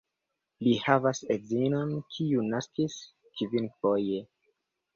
Li 0.67 0.71
havas 0.85 1.21
edzinon, 1.35 1.93
kiu 2.15 2.47
naskis 2.49 2.99
kvinfoje. 3.37 4.27